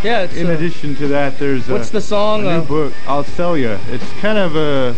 Yeah. 0.03 0.21
It's, 0.21 0.35
In 0.35 0.45
uh, 0.45 0.51
addition 0.51 0.95
to 0.97 1.07
that, 1.07 1.39
there's 1.39 1.67
what's 1.67 1.89
a, 1.89 1.93
the 1.93 2.01
song? 2.01 2.41
a 2.41 2.43
new 2.43 2.49
Uh, 2.49 2.65
book. 2.65 2.93
I'll 3.07 3.23
sell 3.23 3.57
you. 3.57 3.79
It's 3.89 4.07
kind 4.19 4.37
of 4.37 4.55
a 4.55 4.95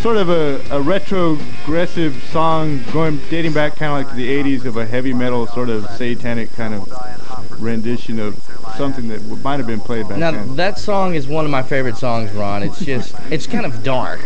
sort 0.00 0.16
of 0.16 0.28
a, 0.28 0.60
a 0.70 0.80
retrogressive 0.80 2.22
song 2.30 2.82
going 2.92 3.20
dating 3.30 3.52
back 3.52 3.76
kind 3.76 3.92
of 3.92 3.98
like 3.98 4.08
to 4.08 4.16
the 4.16 4.42
80s 4.42 4.64
of 4.64 4.76
a 4.76 4.86
heavy 4.86 5.12
metal 5.12 5.46
sort 5.48 5.68
of 5.68 5.86
satanic 5.90 6.52
kind 6.52 6.74
of 6.74 7.60
rendition 7.60 8.18
of 8.18 8.40
something 8.76 9.08
that 9.08 9.22
might 9.42 9.56
have 9.58 9.66
been 9.66 9.80
played 9.80 10.08
back 10.08 10.18
now 10.18 10.30
then. 10.30 10.56
that 10.56 10.78
song 10.78 11.14
is 11.14 11.26
one 11.26 11.44
of 11.44 11.50
my 11.50 11.62
favorite 11.62 11.96
songs, 11.96 12.30
Ron. 12.32 12.62
It's 12.62 12.84
just, 12.84 13.14
it's 13.30 13.46
kind 13.46 13.64
of 13.66 13.82
dark. 13.82 14.20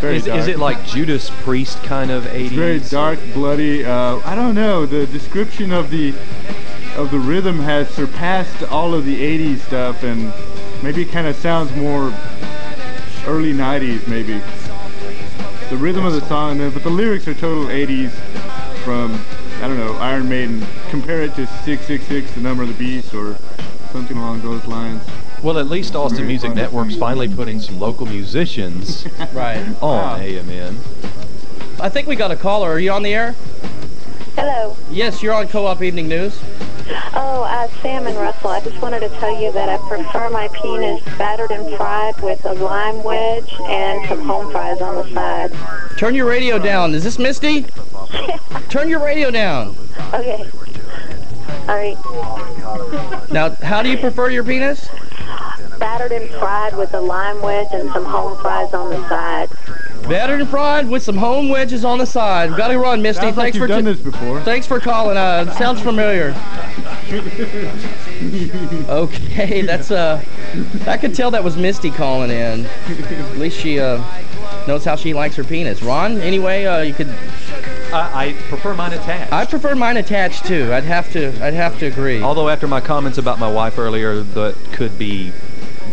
Very 0.00 0.16
Is, 0.16 0.26
dark. 0.26 0.38
is 0.38 0.46
it 0.46 0.58
like 0.58 0.84
Judas 0.86 1.30
Priest 1.42 1.82
kind 1.82 2.10
of 2.10 2.24
80s? 2.24 2.44
It's 2.46 2.54
very 2.54 2.80
dark, 2.80 3.18
bloody. 3.34 3.84
Uh, 3.84 4.20
I 4.24 4.34
don't 4.36 4.54
know. 4.54 4.86
The 4.86 5.06
description 5.06 5.72
of 5.72 5.90
the 5.90 6.14
of 6.96 7.10
the 7.10 7.18
rhythm 7.18 7.58
has 7.60 7.88
surpassed 7.90 8.62
all 8.64 8.94
of 8.94 9.04
the 9.04 9.16
80s 9.16 9.58
stuff, 9.66 10.02
and 10.02 10.32
maybe 10.82 11.02
it 11.02 11.10
kind 11.10 11.26
of 11.26 11.36
sounds 11.36 11.74
more 11.76 12.12
early 13.26 13.52
90s, 13.52 14.06
maybe. 14.08 14.40
The 15.70 15.76
rhythm 15.76 16.04
of 16.06 16.14
the 16.14 16.26
song, 16.28 16.58
but 16.70 16.82
the 16.82 16.88
lyrics 16.90 17.28
are 17.28 17.34
total 17.34 17.64
80s 17.66 18.10
from 18.84 19.22
I 19.62 19.68
don't 19.68 19.76
know 19.76 19.92
Iron 19.96 20.28
Maiden. 20.28 20.64
Compare 20.88 21.22
it 21.22 21.34
to 21.34 21.46
666, 21.46 22.32
the 22.32 22.40
number 22.40 22.62
of 22.62 22.68
the 22.68 22.74
beast, 22.74 23.12
or 23.12 23.36
something 23.92 24.16
along 24.16 24.40
those 24.40 24.64
lines. 24.66 25.02
Well, 25.42 25.58
at 25.58 25.66
least 25.66 25.94
Austin 25.94 26.26
Music 26.26 26.54
Network's 26.54 26.96
finally 26.96 27.28
putting 27.28 27.60
some 27.60 27.78
local 27.78 28.06
musicians 28.06 29.06
Right. 29.32 29.58
on 29.82 30.20
AMN. 30.20 30.76
I 31.80 31.88
think 31.88 32.08
we 32.08 32.16
got 32.16 32.30
a 32.30 32.36
caller. 32.36 32.70
Are 32.70 32.78
you 32.80 32.90
on 32.92 33.02
the 33.02 33.14
air? 33.14 33.32
Hello. 34.36 34.76
Yes, 34.90 35.22
you're 35.22 35.34
on 35.34 35.48
Co-op 35.48 35.82
Evening 35.82 36.08
News. 36.08 36.38
Oh, 37.14 37.37
uh, 37.58 37.68
Sam 37.82 38.06
and 38.06 38.16
Russell, 38.16 38.50
I 38.50 38.60
just 38.60 38.80
wanted 38.80 39.00
to 39.00 39.08
tell 39.18 39.40
you 39.40 39.50
that 39.50 39.68
I 39.68 39.78
prefer 39.88 40.30
my 40.30 40.46
penis 40.48 41.02
battered 41.18 41.50
and 41.50 41.76
fried 41.76 42.20
with 42.20 42.44
a 42.44 42.52
lime 42.52 43.02
wedge 43.02 43.52
and 43.62 44.08
some 44.08 44.22
home 44.22 44.52
fries 44.52 44.80
on 44.80 44.94
the 44.94 45.12
side. 45.12 45.52
Turn 45.98 46.14
your 46.14 46.26
radio 46.26 46.58
down. 46.58 46.94
Is 46.94 47.02
this 47.02 47.18
Misty? 47.18 47.66
Turn 48.68 48.88
your 48.88 49.04
radio 49.04 49.32
down. 49.32 49.76
Okay. 50.14 50.48
All 51.68 51.74
right. 51.74 51.96
Now, 53.32 53.50
how 53.56 53.82
do 53.82 53.90
you 53.90 53.98
prefer 53.98 54.30
your 54.30 54.44
penis? 54.44 54.88
Battered 55.78 56.12
and 56.12 56.30
fried 56.30 56.76
with 56.76 56.94
a 56.94 57.00
lime 57.00 57.42
wedge 57.42 57.68
and 57.72 57.90
some 57.92 58.04
home 58.04 58.40
fries 58.40 58.72
on 58.72 58.90
the 58.90 59.08
side. 59.08 59.48
Battered 60.08 60.40
and 60.40 60.48
fried 60.48 60.88
with 60.88 61.02
some 61.02 61.16
home 61.16 61.48
wedges 61.48 61.84
on 61.84 61.98
the 61.98 62.06
side. 62.06 62.56
Got 62.56 62.68
to 62.68 62.78
run, 62.78 63.02
Misty. 63.02 63.22
Sounds 63.22 63.36
like 63.36 63.44
Thanks 63.52 63.56
you've 63.56 63.64
for 63.64 63.68
done 63.68 63.84
t- 63.84 63.92
this 63.92 64.00
before. 64.00 64.40
Thanks 64.42 64.66
for 64.66 64.80
calling. 64.80 65.16
Uh, 65.16 65.52
sounds 65.54 65.80
familiar. 65.80 66.34
Okay, 68.88 69.62
that's 69.62 69.90
uh, 69.92 70.22
I 70.86 70.96
could 70.96 71.14
tell 71.14 71.30
that 71.30 71.44
was 71.44 71.56
Misty 71.56 71.90
calling 71.90 72.30
in. 72.30 72.66
At 72.66 73.36
least 73.36 73.58
she 73.60 73.78
uh 73.78 74.02
knows 74.66 74.84
how 74.84 74.96
she 74.96 75.14
likes 75.14 75.36
her 75.36 75.44
penis. 75.44 75.82
Ron, 75.82 76.18
anyway, 76.20 76.64
uh, 76.64 76.80
you 76.82 76.94
could. 76.94 77.08
I, 77.92 78.28
I 78.28 78.32
prefer 78.48 78.74
mine 78.74 78.92
attached. 78.92 79.32
I 79.32 79.46
prefer 79.46 79.74
mine 79.76 79.98
attached 79.98 80.46
too. 80.46 80.72
I'd 80.72 80.84
have 80.84 81.12
to. 81.12 81.28
I'd 81.44 81.54
have 81.54 81.78
to 81.78 81.86
agree. 81.86 82.20
Although 82.20 82.48
after 82.48 82.66
my 82.66 82.80
comments 82.80 83.18
about 83.18 83.38
my 83.38 83.50
wife 83.50 83.78
earlier, 83.78 84.20
that 84.20 84.56
could 84.72 84.98
be 84.98 85.32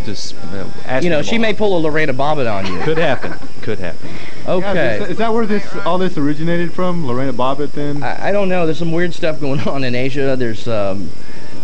just 0.06 0.36
uh, 0.36 1.00
You 1.02 1.10
know, 1.10 1.22
she 1.22 1.38
may 1.38 1.54
pull 1.54 1.78
a 1.78 1.80
Lorena 1.80 2.14
Bobbitt 2.14 2.52
on 2.52 2.66
you. 2.66 2.80
Could 2.82 2.98
happen. 2.98 3.34
Could 3.66 3.80
happen. 3.80 4.10
Yeah, 4.46 4.52
Okay. 4.54 5.04
is, 5.04 5.10
is 5.10 5.18
that 5.18 5.34
where 5.34 5.48
this 5.48 5.66
all 5.88 5.98
this 5.98 6.20
originated 6.20 6.72
from? 6.72 7.08
Lorena 7.08 7.34
Bobbitt, 7.34 7.72
then? 7.72 8.04
I, 8.04 8.30
I 8.30 8.32
don't 8.32 8.48
know. 8.48 8.66
There's 8.68 8.78
some 8.78 8.92
weird 8.92 9.16
stuff 9.16 9.40
going 9.40 9.60
on 9.68 9.84
in 9.84 9.96
Asia. 9.96 10.36
There's 10.38 10.68
um, 10.68 11.10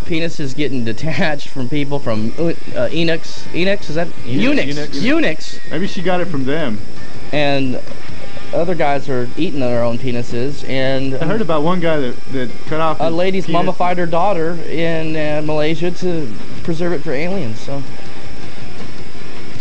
penises 0.06 0.56
getting 0.56 0.84
detached 0.84 1.50
from 1.50 1.70
people 1.70 2.00
from 2.00 2.30
uh, 2.40 2.90
Enox. 2.90 3.44
Enox 3.54 3.88
is 3.90 3.96
that 3.96 4.08
Eunuchs. 4.26 4.66
eunuchs? 4.66 4.76
Eunuchs. 4.76 5.02
Eunuchs. 5.04 5.60
Maybe 5.70 5.86
she 5.86 6.02
got 6.02 6.22
it 6.22 6.26
from 6.26 6.46
them. 6.46 6.80
And 7.32 7.80
other 8.52 8.74
guys 8.74 9.08
are 9.08 9.30
eating 9.38 9.60
their 9.60 9.84
own 9.84 10.00
penises. 10.00 10.68
And 10.68 11.14
I 11.16 11.26
heard 11.26 11.42
about 11.42 11.62
one 11.62 11.80
guy 11.82 11.98
that, 12.00 12.16
that 12.32 12.50
cut 12.66 12.82
off 12.82 13.00
a 13.00 13.06
his 13.06 13.14
lady's 13.14 13.46
penis. 13.46 13.54
mummified 13.54 14.00
her 14.00 14.08
daughter 14.08 14.54
in 14.68 15.16
uh, 15.16 15.46
Malaysia 15.46 15.92
to 15.92 16.34
preserve 16.64 16.94
it 16.94 17.04
for 17.04 17.12
aliens. 17.12 17.60
So 17.60 17.82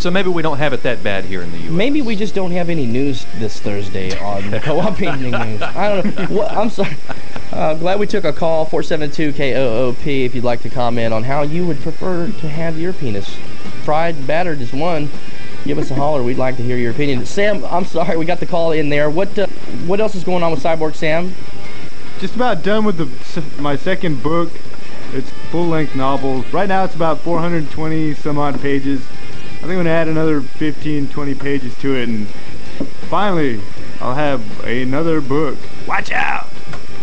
So 0.00 0.10
maybe 0.10 0.30
we 0.30 0.40
don't 0.40 0.56
have 0.56 0.72
it 0.72 0.82
that 0.84 1.04
bad 1.04 1.26
here 1.26 1.42
in 1.42 1.52
the 1.52 1.58
U.S. 1.58 1.72
maybe 1.72 2.00
we 2.00 2.16
just 2.16 2.34
don't 2.34 2.52
have 2.52 2.70
any 2.70 2.86
news 2.86 3.26
this 3.34 3.60
Thursday 3.60 4.18
on 4.18 4.50
the 4.50 4.58
Co-op 4.64 4.98
Evening 5.02 5.32
News. 5.32 5.60
I 5.60 6.00
don't 6.00 6.16
know. 6.16 6.24
What, 6.36 6.50
I'm 6.52 6.70
sorry. 6.70 6.96
Uh, 7.52 7.74
glad 7.74 8.00
we 8.00 8.06
took 8.06 8.24
a 8.24 8.32
call, 8.32 8.64
472-KOOP, 8.64 10.06
if 10.24 10.34
you'd 10.34 10.42
like 10.42 10.62
to 10.62 10.70
comment 10.70 11.12
on 11.12 11.22
how 11.24 11.42
you 11.42 11.66
would 11.66 11.82
prefer 11.82 12.28
to 12.28 12.48
have 12.48 12.78
your 12.78 12.94
penis. 12.94 13.28
Fried, 13.84 14.26
battered 14.26 14.62
is 14.62 14.72
one. 14.72 15.10
give 15.64 15.76
us 15.76 15.90
a 15.90 15.94
holler. 15.94 16.22
We'd 16.22 16.38
like 16.38 16.56
to 16.56 16.62
hear 16.62 16.78
your 16.78 16.92
opinion. 16.92 17.26
Sam, 17.26 17.62
I'm 17.66 17.84
sorry 17.84 18.16
we 18.16 18.24
got 18.24 18.40
the 18.40 18.46
call 18.46 18.72
in 18.72 18.88
there. 18.88 19.10
What 19.10 19.38
uh, 19.38 19.48
what 19.84 20.00
else 20.00 20.14
is 20.14 20.24
going 20.24 20.42
on 20.42 20.50
with 20.50 20.62
Cyborg 20.62 20.94
Sam? 20.94 21.34
Just 22.20 22.34
about 22.34 22.62
done 22.62 22.84
with 22.84 22.96
the 22.96 23.60
my 23.60 23.76
second 23.76 24.22
book. 24.22 24.50
It's 25.12 25.28
full-length 25.50 25.94
novel. 25.94 26.44
Right 26.52 26.68
now 26.68 26.84
it's 26.84 26.94
about 26.94 27.20
420 27.20 28.14
some 28.14 28.38
odd 28.38 28.60
pages. 28.62 29.02
I 29.60 29.64
think 29.64 29.72
I'm 29.72 29.78
gonna 29.80 29.90
add 29.90 30.08
another 30.08 30.40
15, 30.40 31.08
20 31.08 31.34
pages 31.34 31.76
to 31.76 31.94
it, 31.94 32.08
and 32.08 32.26
finally 33.10 33.60
I'll 34.00 34.14
have 34.14 34.64
another 34.64 35.20
book. 35.20 35.58
Watch 35.86 36.10
out! 36.10 36.48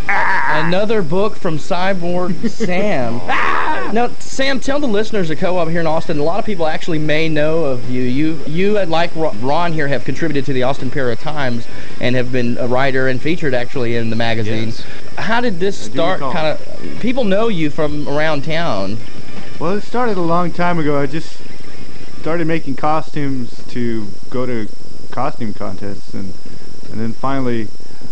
Ah! 0.10 0.66
Another 0.66 1.04
book 1.04 1.36
from 1.36 1.60
Cyborg 1.60 2.50
Sam. 2.50 3.20
Ah! 3.26 3.92
Now, 3.94 4.10
Sam, 4.20 4.60
tell 4.60 4.80
the 4.80 4.88
listeners 4.88 5.30
of 5.30 5.38
Co-op 5.38 5.70
here 5.70 5.82
in 5.82 5.86
Austin. 5.86 6.18
A 6.18 6.24
lot 6.24 6.40
of 6.40 6.46
people 6.46 6.66
actually 6.66 6.98
may 6.98 7.30
know 7.30 7.66
of 7.66 7.88
you. 7.92 8.02
You, 8.02 8.44
you, 8.48 8.80
uh, 8.80 8.88
like 8.88 9.12
Ron 9.16 9.72
here, 9.72 9.88
have 9.88 10.04
contributed 10.04 10.44
to 10.46 10.54
the 10.54 10.64
Austin 10.64 10.90
Para 10.90 11.16
Times 11.16 11.68
and 12.02 12.16
have 12.16 12.32
been 12.32 12.58
a 12.58 12.68
writer 12.68 13.08
and 13.08 13.22
featured 13.22 13.54
actually 13.54 13.96
in 13.96 14.10
the 14.10 14.16
magazine. 14.16 14.70
Yes. 14.70 14.84
How 15.18 15.42
did 15.42 15.60
this 15.60 15.78
start? 15.78 16.22
Kind 16.22 16.48
of, 16.48 17.00
people 17.02 17.24
know 17.24 17.50
you 17.50 17.70
from 17.70 18.10
around 18.10 18.44
town. 18.44 18.98
Well, 19.60 19.76
it 19.76 19.84
started 19.84 20.18
a 20.18 20.22
long 20.22 20.52
time 20.52 20.80
ago. 20.80 21.00
I 21.00 21.06
just 21.06 21.40
started 22.28 22.46
making 22.46 22.76
costumes 22.76 23.64
to 23.70 24.06
go 24.30 24.46
to 24.46 24.68
costume 25.12 25.54
contests, 25.54 26.14
and 26.14 26.34
and 26.92 27.00
then 27.00 27.14
finally 27.14 27.70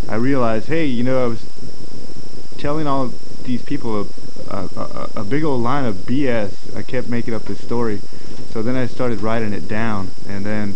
I 0.08 0.16
realized, 0.16 0.70
hey, 0.70 0.86
you 0.86 1.04
know, 1.04 1.22
I 1.22 1.28
was 1.28 1.46
telling 2.58 2.88
all 2.88 3.12
these 3.44 3.62
people 3.64 4.08
a, 4.50 4.56
a, 4.56 5.10
a, 5.18 5.24
big 5.26 5.44
old 5.44 5.62
line 5.62 5.84
of 5.84 5.96
BS. 6.08 6.74
I 6.78 6.82
kept 6.82 7.10
making 7.10 7.34
up 7.34 7.44
this 7.44 7.62
story, 7.62 8.00
so 8.52 8.62
then 8.62 8.78
I 8.78 8.88
started 8.88 9.20
writing 9.20 9.52
it 9.52 9.68
down, 9.68 10.12
and 10.30 10.46
then 10.46 10.76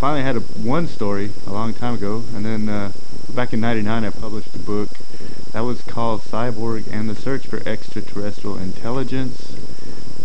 finally 0.00 0.20
I 0.20 0.24
had 0.24 0.36
a, 0.36 0.40
one 0.40 0.88
story 0.88 1.32
a 1.46 1.52
long 1.52 1.74
time 1.74 1.92
ago, 1.92 2.24
and 2.34 2.42
then 2.46 2.70
uh, 2.70 2.92
back 3.34 3.52
in 3.52 3.60
'99 3.60 4.02
I 4.02 4.08
published 4.08 4.54
a 4.54 4.58
book 4.60 4.88
that 5.52 5.60
was 5.60 5.82
called 5.82 6.22
Cyborg 6.22 6.90
and 6.90 7.06
the 7.06 7.14
Search 7.14 7.48
for 7.48 7.60
Extraterrestrial 7.68 8.56
Intelligence. 8.56 9.67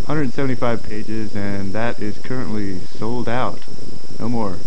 175 0.08 0.84
pages, 0.84 1.36
and 1.36 1.72
that 1.72 2.00
is 2.00 2.18
currently 2.20 2.80
sold 2.98 3.30
out. 3.30 3.60
No 4.20 4.28
more. 4.28 4.58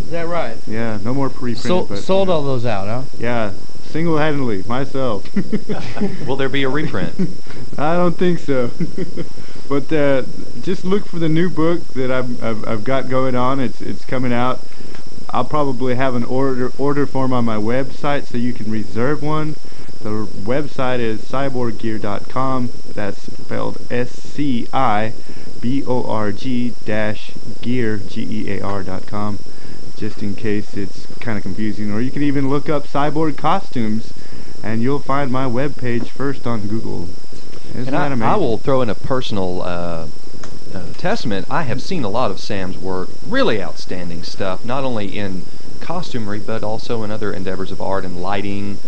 Is 0.00 0.10
that 0.10 0.26
right? 0.26 0.56
Yeah, 0.66 0.98
no 1.02 1.12
more 1.12 1.28
pre-printed. 1.28 1.66
Sold, 1.66 1.88
but, 1.90 1.98
sold 1.98 2.28
you 2.28 2.32
know, 2.32 2.36
all 2.38 2.42
those 2.42 2.64
out, 2.64 2.86
huh? 2.86 3.02
Yeah, 3.18 3.52
single-handedly, 3.84 4.62
myself. 4.64 5.28
Will 6.26 6.36
there 6.36 6.48
be 6.48 6.62
a 6.62 6.68
reprint? 6.68 7.14
I 7.78 7.94
don't 7.94 8.16
think 8.16 8.38
so. 8.38 8.70
but 9.68 9.92
uh, 9.92 10.22
just 10.62 10.84
look 10.84 11.04
for 11.06 11.18
the 11.18 11.28
new 11.28 11.50
book 11.50 11.84
that 11.88 12.10
I've, 12.10 12.42
I've, 12.42 12.66
I've 12.66 12.84
got 12.84 13.10
going 13.10 13.34
on. 13.34 13.60
It's 13.60 13.80
it's 13.82 14.04
coming 14.04 14.32
out. 14.32 14.60
I'll 15.30 15.44
probably 15.44 15.94
have 15.96 16.14
an 16.14 16.24
order 16.24 16.72
order 16.78 17.06
form 17.06 17.32
on 17.34 17.44
my 17.44 17.56
website 17.56 18.26
so 18.26 18.38
you 18.38 18.54
can 18.54 18.70
reserve 18.70 19.22
one. 19.22 19.56
The 20.00 20.26
website 20.26 20.98
is 21.00 21.20
sciborg-gear.com. 21.22 22.70
That's 22.94 23.22
spelled 23.32 23.78
S-C-I-B-O-R-G 23.90 25.14
dash 26.84 27.32
gear 27.62 27.96
G-E-A-R 27.98 28.82
dot 28.82 29.06
com. 29.06 29.38
Just 29.96 30.22
in 30.22 30.34
case 30.34 30.74
it's 30.74 31.06
kind 31.20 31.38
of 31.38 31.42
confusing, 31.42 31.90
or 31.92 32.00
you 32.00 32.10
can 32.10 32.22
even 32.22 32.48
look 32.50 32.68
up 32.68 32.86
cyborg 32.86 33.36
costumes, 33.36 34.12
and 34.62 34.82
you'll 34.82 34.98
find 34.98 35.32
my 35.32 35.44
webpage 35.44 36.08
first 36.08 36.46
on 36.46 36.68
Google. 36.68 37.08
Isn't 37.70 37.78
and 37.78 37.86
that 37.88 38.02
I, 38.02 38.06
amazing? 38.06 38.22
I 38.22 38.36
will 38.36 38.58
throw 38.58 38.82
in 38.82 38.90
a 38.90 38.94
personal 38.94 39.62
uh, 39.62 40.08
uh, 40.74 40.92
testament. 40.94 41.46
I 41.50 41.62
have 41.62 41.80
seen 41.82 42.04
a 42.04 42.08
lot 42.08 42.30
of 42.30 42.40
Sam's 42.40 42.76
work, 42.78 43.08
really 43.26 43.62
outstanding 43.62 44.22
stuff, 44.22 44.64
not 44.64 44.84
only 44.84 45.16
in 45.16 45.42
costumery 45.80 46.44
but 46.44 46.62
also 46.62 47.02
in 47.02 47.10
other 47.10 47.32
endeavors 47.32 47.70
of 47.70 47.80
art 47.80 48.04
and 48.04 48.20
lighting. 48.20 48.78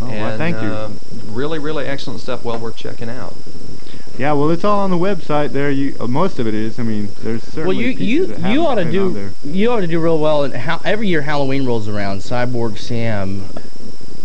Oh, 0.00 0.08
well, 0.08 0.10
and, 0.10 0.38
thank 0.38 0.60
you. 0.60 0.68
uh, 0.68 0.90
really, 1.26 1.58
really 1.58 1.86
excellent 1.86 2.20
stuff. 2.20 2.44
Well 2.44 2.58
worth 2.58 2.76
checking 2.76 3.08
out. 3.08 3.34
Yeah, 4.18 4.32
well, 4.32 4.50
it's 4.50 4.64
all 4.64 4.80
on 4.80 4.90
the 4.90 4.96
website 4.96 5.50
there. 5.50 5.70
You 5.70 5.94
uh, 6.00 6.06
most 6.06 6.38
of 6.38 6.46
it 6.46 6.54
is. 6.54 6.78
I 6.78 6.82
mean, 6.82 7.10
there's 7.20 7.42
certainly 7.42 7.76
Well, 7.76 7.84
you 7.84 7.92
pieces 7.92 8.06
you 8.06 8.26
that 8.26 8.38
you 8.38 8.44
haven't 8.44 8.58
ought 8.60 8.74
to 8.76 8.90
do 8.90 9.30
you 9.44 9.70
ought 9.70 9.80
to 9.80 9.86
do 9.86 10.00
real 10.00 10.18
well. 10.18 10.44
And 10.44 10.54
how 10.54 10.80
every 10.84 11.08
year 11.08 11.22
Halloween 11.22 11.66
rolls 11.66 11.86
around, 11.86 12.20
Cyborg 12.20 12.78
Sam 12.78 13.44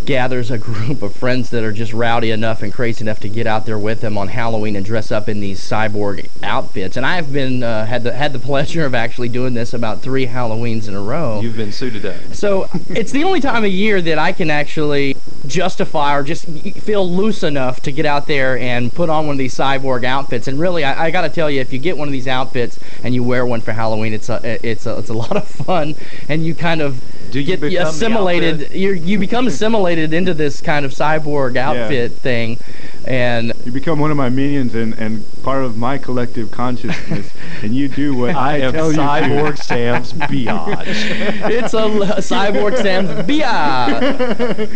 gathers 0.05 0.51
a 0.51 0.57
group 0.57 1.01
of 1.01 1.15
friends 1.15 1.49
that 1.51 1.63
are 1.63 1.71
just 1.71 1.93
rowdy 1.93 2.31
enough 2.31 2.61
and 2.63 2.73
crazy 2.73 3.03
enough 3.03 3.19
to 3.19 3.29
get 3.29 3.47
out 3.47 3.65
there 3.65 3.77
with 3.77 4.03
him 4.03 4.17
on 4.17 4.27
Halloween 4.27 4.75
and 4.75 4.85
dress 4.85 5.11
up 5.11 5.29
in 5.29 5.39
these 5.39 5.61
cyborg 5.61 6.27
outfits. 6.43 6.97
And 6.97 7.05
I've 7.05 7.31
been 7.31 7.63
uh, 7.63 7.85
had 7.85 8.03
the 8.03 8.11
had 8.13 8.33
the 8.33 8.39
pleasure 8.51 8.85
of 8.85 8.95
actually 8.95 9.29
doing 9.29 9.53
this 9.53 9.73
about 9.73 10.01
three 10.01 10.27
Halloweens 10.27 10.87
in 10.87 10.95
a 10.95 11.01
row. 11.01 11.41
You've 11.41 11.57
been 11.57 11.71
suited 11.71 12.05
up. 12.05 12.15
So 12.33 12.67
it's 12.89 13.11
the 13.11 13.23
only 13.23 13.39
time 13.39 13.63
of 13.63 13.71
year 13.71 14.01
that 14.01 14.17
I 14.17 14.31
can 14.33 14.49
actually 14.49 15.15
justify 15.47 16.15
or 16.15 16.23
just 16.23 16.45
feel 16.45 17.09
loose 17.09 17.43
enough 17.43 17.81
to 17.81 17.91
get 17.91 18.05
out 18.05 18.27
there 18.27 18.57
and 18.57 18.91
put 18.91 19.09
on 19.09 19.27
one 19.27 19.33
of 19.33 19.37
these 19.37 19.55
cyborg 19.55 20.03
outfits. 20.03 20.47
And 20.47 20.59
really, 20.59 20.83
I, 20.83 21.05
I 21.05 21.11
got 21.11 21.21
to 21.21 21.29
tell 21.29 21.49
you, 21.49 21.61
if 21.61 21.73
you 21.73 21.79
get 21.79 21.97
one 21.97 22.07
of 22.07 22.11
these 22.11 22.27
outfits 22.27 22.79
and 23.03 23.13
you 23.13 23.23
wear 23.23 23.45
one 23.45 23.61
for 23.61 23.71
Halloween, 23.71 24.13
it's 24.13 24.29
a 24.29 24.39
it's 24.67 24.85
a, 24.85 24.97
it's 24.97 25.09
a 25.09 25.13
lot 25.13 25.35
of 25.35 25.47
fun, 25.47 25.95
and 26.27 26.45
you 26.45 26.55
kind 26.55 26.81
of 26.81 27.01
Do 27.31 27.39
you 27.39 27.55
get 27.55 27.61
assimilated. 27.87 28.71
You 28.71 28.93
you 28.93 29.19
become 29.19 29.47
assimilated 29.47 29.90
into 29.97 30.33
this 30.33 30.61
kind 30.61 30.85
of 30.85 30.91
cyborg 30.91 31.55
outfit 31.57 32.13
thing, 32.13 32.57
and 33.05 33.53
You 33.65 33.71
become 33.71 33.99
one 33.99 34.11
of 34.11 34.17
my 34.17 34.29
minions 34.29 34.75
and, 34.75 34.93
and 34.95 35.25
part 35.43 35.63
of 35.63 35.77
my 35.77 35.97
collective 35.97 36.51
consciousness, 36.51 37.29
and 37.61 37.73
you 37.75 37.87
do 37.87 38.15
what 38.15 38.35
I, 38.35 38.57
am 38.57 38.73
tell 38.73 38.91
Cyborg 38.91 39.49
you 39.51 39.55
to. 39.55 39.63
Sam's 39.63 40.13
biatch. 40.13 40.85
it's 41.49 41.73
a 41.73 42.21
cyborg 42.21 42.77
Sam's 42.77 43.25
Bia. 43.25 44.67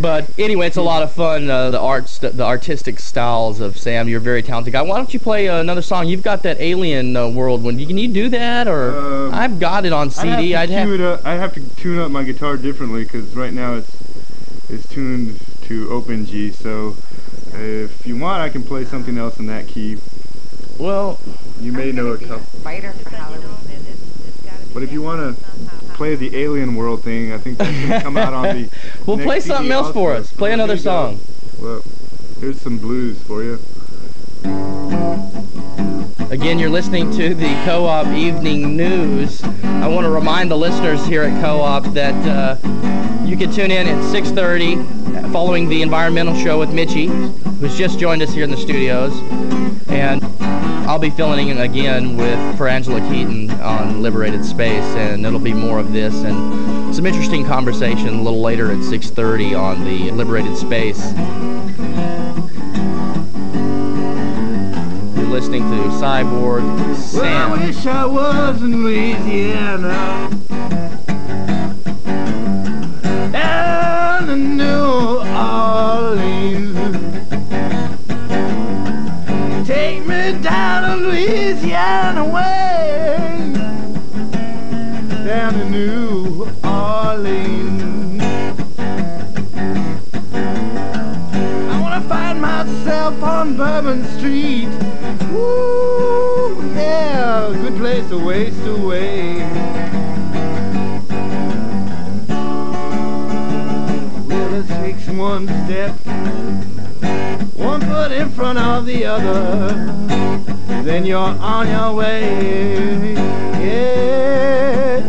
But 0.00 0.30
anyway, 0.38 0.66
it's 0.68 0.76
a 0.76 0.82
lot 0.82 1.02
of 1.02 1.12
fun. 1.12 1.50
Uh, 1.50 1.70
the 1.70 1.80
arts, 1.80 2.18
the 2.18 2.44
artistic 2.44 2.98
styles 3.00 3.60
of 3.60 3.76
Sam. 3.76 4.08
You're 4.08 4.18
a 4.18 4.22
very 4.22 4.42
talented 4.42 4.72
guy. 4.72 4.82
Why 4.82 4.96
don't 4.96 5.12
you 5.12 5.20
play 5.20 5.48
uh, 5.48 5.60
another 5.60 5.82
song? 5.82 6.08
You've 6.08 6.22
got 6.22 6.42
that 6.44 6.60
Alien 6.60 7.16
uh, 7.16 7.28
World 7.28 7.62
one. 7.62 7.78
Can 7.78 7.98
you 7.98 8.08
do 8.08 8.28
that, 8.30 8.68
or 8.68 8.96
Um, 9.28 9.34
I've 9.34 9.58
got 9.58 9.84
it 9.84 9.92
on 9.92 10.10
CD. 10.10 10.54
I'd 10.54 10.68
I'd 10.68 10.70
have, 10.70 10.88
have. 10.88 10.98
to 10.98 11.12
up, 11.14 11.26
I'd 11.26 11.40
have 11.40 11.54
to 11.54 11.76
tune 11.76 11.98
up 11.98 12.10
my 12.10 12.24
guitar 12.24 12.56
differently 12.56 13.04
because 13.04 13.34
right 13.34 13.52
now 13.52 13.74
it's 13.74 13.90
it's 14.68 14.86
tuned 14.88 15.38
to 15.62 15.90
open 15.90 16.26
G. 16.26 16.50
So 16.50 16.96
if 17.54 18.06
you 18.06 18.16
want, 18.16 18.42
I 18.42 18.48
can 18.48 18.62
play 18.62 18.84
something 18.84 19.18
else 19.18 19.38
in 19.38 19.46
that 19.46 19.66
key. 19.66 19.98
Well, 20.78 21.18
You 21.60 21.72
may 21.72 21.90
know 21.92 22.08
a 22.08 22.18
couple. 22.18 22.60
Spider 22.60 22.92
for 22.92 23.10
Halloween. 23.10 23.44
But 24.72 24.82
if 24.82 24.92
you 24.92 25.02
want 25.02 25.36
to 25.36 25.44
play 25.94 26.14
the 26.14 26.36
Alien 26.36 26.76
World 26.76 27.02
thing, 27.02 27.32
I 27.32 27.38
think 27.38 27.58
that's 27.58 27.70
going 27.70 27.90
to 27.90 28.00
come 28.00 28.16
out 28.16 28.32
on 28.32 28.44
the. 28.54 28.70
well, 29.06 29.16
next 29.16 29.26
play 29.26 29.40
CD 29.40 29.54
something 29.54 29.72
else 29.72 29.92
for 29.92 30.14
us. 30.14 30.32
Play 30.32 30.50
So 30.50 30.54
another 30.54 30.76
here 30.76 30.76
you 30.76 30.82
song. 30.82 31.20
Well, 31.60 31.82
here's 32.40 32.60
some 32.60 32.78
blues 32.78 33.20
for 33.22 33.42
you. 33.42 33.58
Again, 36.30 36.58
you're 36.58 36.70
listening 36.70 37.10
to 37.12 37.34
the 37.34 37.48
Co-op 37.64 38.06
Evening 38.08 38.76
News. 38.76 39.42
I 39.42 39.88
want 39.88 40.04
to 40.04 40.10
remind 40.10 40.50
the 40.50 40.56
listeners 40.58 41.04
here 41.06 41.22
at 41.22 41.40
Co-op 41.42 41.84
that 41.94 42.14
uh, 42.28 42.56
you 43.28 43.36
can 43.36 43.52
tune 43.52 43.70
in 43.70 43.86
at 43.86 44.02
6:30 44.04 45.30
following 45.32 45.68
the 45.68 45.82
environmental 45.82 46.34
show 46.34 46.58
with 46.58 46.70
Mitchie, 46.70 47.08
who's 47.60 47.76
just 47.76 47.98
joined 47.98 48.22
us 48.22 48.32
here 48.32 48.42
in 48.42 48.50
the 48.50 48.56
studios, 48.56 49.12
and 49.88 50.24
I'll 50.88 50.98
be 50.98 51.10
filling 51.10 51.48
in 51.48 51.58
again 51.58 52.16
with 52.16 52.56
for 52.56 52.66
Angela 52.68 53.00
Keaton 53.10 53.50
on 53.60 54.00
Liberated 54.00 54.46
Space, 54.46 54.84
and 54.96 55.26
it'll 55.26 55.38
be 55.38 55.52
more 55.52 55.78
of 55.78 55.92
this 55.92 56.14
and 56.24 56.94
some 56.94 57.04
interesting 57.04 57.44
conversation 57.44 58.08
a 58.08 58.22
little 58.22 58.40
later 58.40 58.72
at 58.72 58.82
6:30 58.82 59.54
on 59.54 59.84
the 59.84 60.10
Liberated 60.10 60.56
Space. 60.56 61.12
You're 65.16 65.28
listening 65.28 65.64
to 65.70 65.76
Cyborg 66.00 66.96
Sam. 66.96 67.50
wish 67.60 67.84
I 67.84 68.06
was 68.06 68.62
in 68.62 68.82
Louisiana. 68.82 70.77
In 74.28 74.56
New 74.58 75.22
Orleans. 75.24 76.76
Take 79.66 80.06
me 80.06 80.32
down 80.42 80.82
to 80.82 80.96
Louisiana 80.96 82.24
way. 82.24 83.52
Down 85.24 85.52
to 85.54 85.70
New 85.70 86.46
Orleans. 86.62 88.22
I 91.72 91.80
wanna 91.80 92.02
find 92.02 92.40
myself 92.40 93.22
on 93.22 93.56
Bourbon 93.56 94.04
Street. 94.18 94.68
Woo, 95.32 96.62
yeah, 96.74 97.50
good 97.62 97.76
place 97.76 98.06
to 98.10 98.18
waste 98.18 98.66
away. 98.66 99.47
Front 108.38 108.56
of 108.56 108.86
the 108.86 109.04
other. 109.04 109.68
then 110.84 111.04
you're 111.04 111.18
on 111.18 111.66
your 111.66 111.92
way. 111.92 113.14
Yeah. 113.64 115.00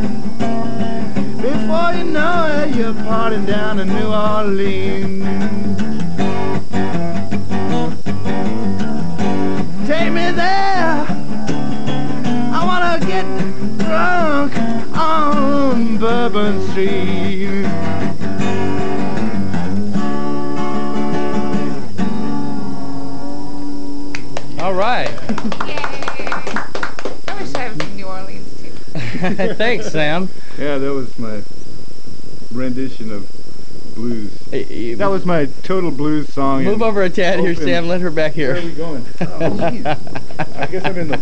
Before 1.40 1.94
you 1.94 2.06
know 2.06 2.64
it, 2.64 2.76
you're 2.76 2.96
parting 3.04 3.46
down 3.46 3.78
to 3.78 3.86
New 3.86 4.08
Orleans. 4.08 5.78
Take 9.88 10.12
me 10.12 10.32
there. 10.32 11.06
I 12.58 12.62
wanna 12.70 12.98
get 13.06 13.28
drunk 13.78 14.58
on 14.98 16.00
Bourbon 16.00 16.68
Street. 16.70 18.19
Thanks, 29.58 29.92
Sam. 29.92 30.30
Yeah, 30.58 30.78
that 30.78 30.94
was 30.94 31.18
my 31.18 31.42
rendition 32.52 33.12
of 33.12 33.30
blues. 33.96 34.32
Hey, 34.52 34.94
That 34.96 35.08
was 35.08 35.26
my 35.26 35.46
total 35.64 35.92
blues 35.92 36.34
song. 36.34 36.64
Move 36.64 36.82
over 36.82 37.04
a 37.04 37.10
tad 37.10 37.40
here, 37.40 37.56
Sam. 37.56 37.88
Let 37.88 38.02
her 38.02 38.12
back 38.12 38.34
here. 38.34 38.54
Where 38.54 38.62
are 38.62 38.66
we 38.66 38.74
going? 38.74 39.06
Oh, 39.22 39.26
jeez. 39.52 40.56
I 40.58 40.66
guess 40.68 40.86
I'm 40.86 40.98
in 40.98 41.08
the 41.10 41.20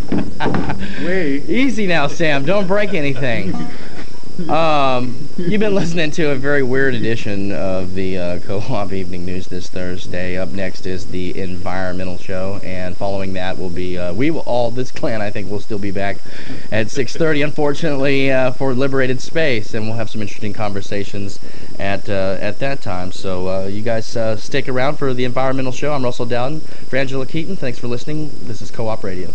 way. 1.05 1.35
Easy 1.47 1.85
now, 1.87 2.07
Sam. 2.07 2.45
Don't 2.45 2.67
break 2.67 2.93
anything. 2.93 3.53
Um, 4.37 5.27
you've 5.35 5.59
been 5.59 5.73
listening 5.73 6.11
to 6.11 6.29
a 6.29 6.35
very 6.35 6.61
weird 6.61 6.93
edition 6.93 7.51
of 7.51 7.95
the 7.95 8.17
uh, 8.19 8.39
Co-op 8.41 8.93
Evening 8.93 9.25
News 9.25 9.47
this 9.47 9.67
Thursday. 9.67 10.37
Up 10.37 10.49
next 10.49 10.85
is 10.85 11.07
the 11.07 11.37
Environmental 11.39 12.19
Show, 12.19 12.59
and 12.63 12.95
following 12.95 13.33
that 13.33 13.57
will 13.57 13.71
be 13.71 13.97
uh, 13.97 14.13
we 14.13 14.29
will 14.29 14.41
all 14.41 14.69
this 14.69 14.91
clan 14.91 15.23
I 15.23 15.31
think 15.31 15.49
will 15.49 15.59
still 15.59 15.79
be 15.79 15.89
back 15.89 16.17
at 16.71 16.87
6:30. 16.87 17.45
Unfortunately 17.45 18.31
uh, 18.31 18.51
for 18.51 18.75
Liberated 18.75 19.21
Space, 19.21 19.73
and 19.73 19.87
we'll 19.87 19.97
have 19.97 20.09
some 20.09 20.21
interesting 20.21 20.53
conversations 20.53 21.39
at 21.79 22.07
uh, 22.07 22.37
at 22.39 22.59
that 22.59 22.83
time. 22.83 23.11
So 23.11 23.49
uh, 23.49 23.65
you 23.65 23.81
guys 23.81 24.15
uh, 24.15 24.37
stick 24.37 24.69
around 24.69 24.97
for 24.97 25.15
the 25.15 25.25
Environmental 25.25 25.71
Show. 25.71 25.93
I'm 25.93 26.03
Russell 26.03 26.27
Dowden. 26.27 26.61
For 26.61 26.97
Angela 26.97 27.25
Keaton, 27.25 27.55
thanks 27.55 27.79
for 27.79 27.87
listening. 27.87 28.31
This 28.43 28.61
is 28.61 28.69
Co-op 28.69 29.03
Radio. 29.03 29.33